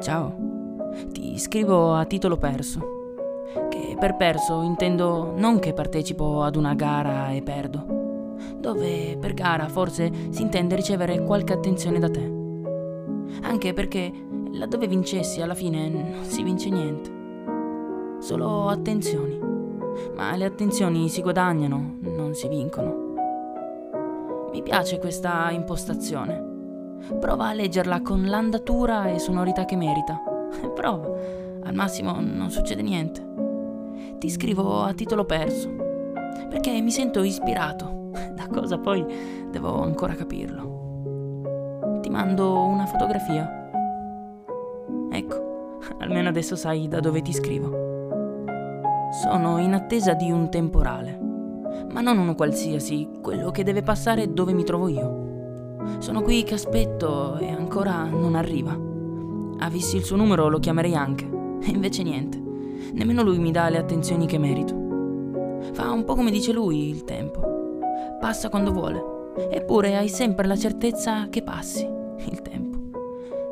Ciao, 0.00 0.34
ti 1.12 1.38
scrivo 1.38 1.92
a 1.92 2.06
titolo 2.06 2.38
perso. 2.38 2.80
Che 3.68 3.96
per 3.98 4.16
perso 4.16 4.62
intendo 4.62 5.34
non 5.36 5.58
che 5.58 5.74
partecipo 5.74 6.42
ad 6.42 6.56
una 6.56 6.72
gara 6.72 7.32
e 7.32 7.42
perdo, 7.42 7.84
dove 8.56 9.18
per 9.20 9.34
gara 9.34 9.68
forse 9.68 10.10
si 10.30 10.40
intende 10.40 10.74
ricevere 10.74 11.22
qualche 11.22 11.52
attenzione 11.52 11.98
da 11.98 12.08
te. 12.08 12.32
Anche 13.42 13.74
perché 13.74 14.10
laddove 14.52 14.86
vincessi 14.86 15.42
alla 15.42 15.54
fine 15.54 15.90
non 15.90 16.24
si 16.24 16.42
vince 16.42 16.70
niente. 16.70 17.10
Solo 18.20 18.68
attenzioni. 18.68 19.38
Ma 20.16 20.34
le 20.34 20.46
attenzioni 20.46 21.10
si 21.10 21.20
guadagnano, 21.20 21.96
non 22.00 22.34
si 22.34 22.48
vincono. 22.48 24.48
Mi 24.50 24.62
piace 24.62 24.98
questa 24.98 25.50
impostazione. 25.50 26.49
Prova 27.18 27.48
a 27.48 27.52
leggerla 27.52 28.02
con 28.02 28.24
l'andatura 28.26 29.08
e 29.08 29.18
sonorità 29.18 29.64
che 29.64 29.76
merita. 29.76 30.20
Prova, 30.74 31.08
al 31.62 31.74
massimo 31.74 32.18
non 32.20 32.50
succede 32.50 32.82
niente. 32.82 33.26
Ti 34.18 34.28
scrivo 34.28 34.82
a 34.82 34.92
titolo 34.92 35.24
perso, 35.24 35.70
perché 36.48 36.80
mi 36.80 36.90
sento 36.90 37.22
ispirato. 37.22 37.98
Da 38.40 38.46
cosa 38.48 38.78
poi 38.78 39.04
devo 39.50 39.82
ancora 39.82 40.14
capirlo. 40.14 41.98
Ti 42.00 42.08
mando 42.08 42.64
una 42.64 42.86
fotografia. 42.86 43.68
Ecco, 45.12 45.78
almeno 46.00 46.30
adesso 46.30 46.56
sai 46.56 46.88
da 46.88 47.00
dove 47.00 47.22
ti 47.22 47.32
scrivo. 47.32 47.88
Sono 49.22 49.58
in 49.58 49.74
attesa 49.74 50.14
di 50.14 50.30
un 50.30 50.48
temporale, 50.50 51.18
ma 51.90 52.00
non 52.00 52.18
uno 52.18 52.34
qualsiasi, 52.34 53.08
quello 53.20 53.50
che 53.50 53.62
deve 53.62 53.82
passare 53.82 54.32
dove 54.32 54.52
mi 54.52 54.64
trovo 54.64 54.88
io. 54.88 55.29
Sono 55.98 56.22
qui 56.22 56.42
che 56.42 56.54
aspetto 56.54 57.36
e 57.38 57.48
ancora 57.50 58.04
non 58.04 58.34
arriva. 58.34 58.78
Avessi 59.58 59.96
il 59.96 60.04
suo 60.04 60.16
numero 60.16 60.48
lo 60.48 60.58
chiamerei 60.58 60.94
anche, 60.94 61.24
e 61.62 61.70
invece 61.70 62.02
niente. 62.02 62.38
Nemmeno 62.92 63.22
lui 63.22 63.38
mi 63.38 63.50
dà 63.50 63.68
le 63.68 63.78
attenzioni 63.78 64.26
che 64.26 64.38
merito. 64.38 64.74
Fa 65.72 65.90
un 65.90 66.04
po' 66.04 66.14
come 66.14 66.30
dice 66.30 66.52
lui 66.52 66.88
il 66.88 67.04
tempo. 67.04 67.40
Passa 68.18 68.48
quando 68.48 68.72
vuole, 68.72 69.02
eppure 69.50 69.96
hai 69.96 70.08
sempre 70.08 70.46
la 70.46 70.56
certezza 70.56 71.28
che 71.28 71.42
passi 71.42 71.84
il 71.84 72.42
tempo. 72.42 72.78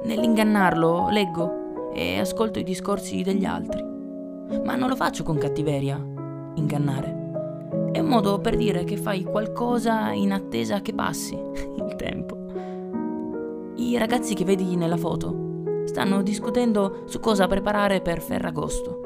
Nell'ingannarlo 0.05 1.09
leggo 1.11 1.91
e 1.93 2.19
ascolto 2.19 2.59
i 2.59 2.65
discorsi 2.65 3.23
degli 3.23 3.45
altri. 3.45 3.83
Ma 4.65 4.75
non 4.75 4.89
lo 4.89 4.97
faccio 4.97 5.23
con 5.23 5.37
cattiveria, 5.37 6.03
ingannare. 6.55 7.17
È 7.93 7.99
un 8.01 8.07
modo 8.07 8.39
per 8.39 8.57
dire 8.57 8.85
che 8.85 8.97
fai 8.97 9.25
qualcosa 9.25 10.13
in 10.13 10.33
attesa 10.33 10.81
che 10.81 10.95
passi 10.95 11.37
tempo. 11.99 12.37
I 13.75 13.99
ragazzi 13.99 14.35
che 14.35 14.45
vedi 14.45 14.77
nella 14.77 14.97
foto 14.97 15.83
stanno 15.85 16.23
discutendo 16.23 17.03
su 17.07 17.21
cosa 17.21 17.47
preparare 17.47 18.01
per 18.01 18.21
Ferragosto. 18.21 19.01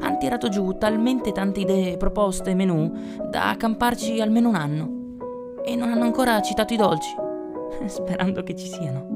Han 0.00 0.18
tirato 0.18 0.48
giù 0.48 0.76
talmente 0.76 1.32
tante 1.32 1.60
idee, 1.60 1.96
proposte, 1.96 2.54
menù, 2.54 2.92
da 3.30 3.50
accamparci 3.50 4.20
almeno 4.20 4.50
un 4.50 4.54
anno. 4.54 4.96
E 5.64 5.74
non 5.74 5.90
hanno 5.90 6.04
ancora 6.04 6.40
citato 6.40 6.74
i 6.74 6.76
dolci, 6.76 7.14
sperando 7.86 8.42
che 8.42 8.54
ci 8.54 8.66
siano. 8.66 9.06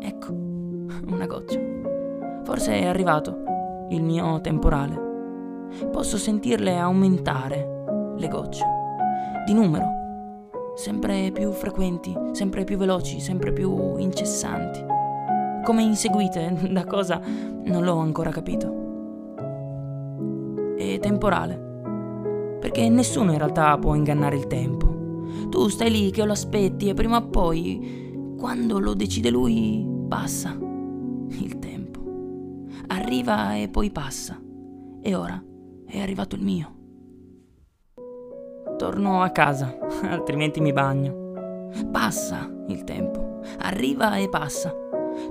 Ecco, 0.00 0.32
una 0.32 1.26
goccia. 1.26 1.58
Forse 2.44 2.78
è 2.78 2.86
arrivato 2.86 3.86
il 3.90 4.02
mio 4.02 4.40
temporale. 4.40 5.10
Posso 5.90 6.16
sentirle 6.16 6.76
aumentare, 6.78 8.14
le 8.16 8.28
gocce, 8.28 8.64
di 9.46 9.54
numero, 9.54 10.01
sempre 10.74 11.30
più 11.32 11.52
frequenti, 11.52 12.14
sempre 12.32 12.64
più 12.64 12.76
veloci, 12.76 13.20
sempre 13.20 13.52
più 13.52 13.96
incessanti. 13.96 14.84
Come 15.64 15.82
inseguite, 15.82 16.56
da 16.70 16.84
cosa 16.84 17.20
non 17.64 17.84
l'ho 17.84 17.96
ancora 17.98 18.30
capito. 18.30 18.80
E 20.76 20.98
temporale, 21.00 22.56
perché 22.60 22.88
nessuno 22.88 23.32
in 23.32 23.38
realtà 23.38 23.76
può 23.78 23.94
ingannare 23.94 24.36
il 24.36 24.46
tempo. 24.46 24.90
Tu 25.48 25.68
stai 25.68 25.90
lì 25.90 26.10
che 26.10 26.24
lo 26.24 26.32
aspetti 26.32 26.88
e 26.88 26.94
prima 26.94 27.18
o 27.18 27.28
poi, 27.28 28.34
quando 28.38 28.78
lo 28.78 28.94
decide 28.94 29.30
lui, 29.30 29.86
passa 30.08 30.56
il 31.28 31.58
tempo. 31.58 32.00
Arriva 32.88 33.54
e 33.56 33.68
poi 33.68 33.90
passa. 33.90 34.40
E 35.00 35.14
ora 35.14 35.42
è 35.86 36.00
arrivato 36.00 36.36
il 36.36 36.42
mio. 36.42 36.81
Torno 38.76 39.22
a 39.22 39.30
casa, 39.30 39.76
altrimenti 40.08 40.60
mi 40.60 40.72
bagno. 40.72 41.70
Passa 41.90 42.50
il 42.68 42.84
tempo, 42.84 43.40
arriva 43.58 44.16
e 44.16 44.28
passa. 44.28 44.74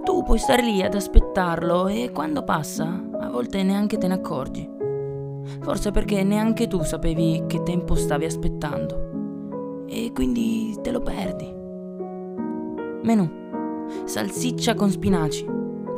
Tu 0.04 0.24
puoi 0.24 0.38
stare 0.38 0.62
lì 0.62 0.82
ad 0.82 0.94
aspettarlo 0.94 1.88
e 1.88 2.12
quando 2.14 2.44
passa, 2.44 3.02
a 3.20 3.30
volte 3.30 3.64
neanche 3.64 3.98
te 3.98 4.08
ne 4.08 4.14
accorgi. 4.16 4.70
Forse 5.62 5.92
perché 5.92 6.24
neanche 6.24 6.68
tu 6.68 6.84
sapevi 6.84 7.44
che 7.48 7.64
tempo 7.64 7.96
stavi 7.96 8.26
aspettando. 8.26 9.86
E 9.88 10.12
quindi 10.14 10.76
te 10.82 10.92
lo 10.92 11.02
perdi. 11.02 11.54
Menù. 13.04 13.40
Salsiccia 14.06 14.74
con 14.76 14.90
spinaci. 14.90 15.46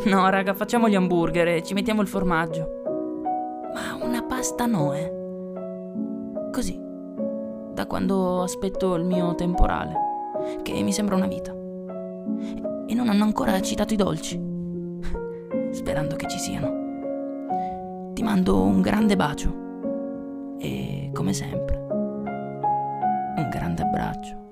No, 0.06 0.30
raga, 0.30 0.54
facciamo 0.54 0.90
gli 0.90 0.96
hamburger 0.96 1.48
e 1.50 1.64
ci 1.64 1.74
mettiamo 1.74 2.02
il 2.02 2.08
formaggio. 2.08 2.81
Ma 3.74 4.04
una 4.04 4.24
pasta 4.24 4.66
no, 4.66 4.94
eh. 4.94 5.12
Così. 6.52 6.82
Da 7.83 7.89
quando 7.89 8.44
aspetto 8.44 8.95
il 8.95 9.03
mio 9.03 9.35
temporale, 9.35 9.94
che 10.61 10.81
mi 10.83 10.94
sembra 10.94 11.17
una 11.17 11.27
vita. 11.27 11.51
E 11.51 12.94
non 12.94 13.09
hanno 13.09 13.25
ancora 13.25 13.59
citato 13.59 13.94
i 13.94 13.97
dolci. 13.97 14.41
Sperando 15.71 16.16
che 16.16 16.29
ci 16.29 16.39
siano. 16.39 18.13
Ti 18.13 18.23
mando 18.23 18.61
un 18.61 18.79
grande 18.79 19.17
bacio. 19.17 19.53
E 20.59 21.11
come 21.13 21.33
sempre, 21.33 21.85
un 21.89 23.49
grande 23.51 23.81
abbraccio. 23.81 24.43